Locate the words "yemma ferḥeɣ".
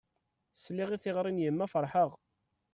1.43-2.11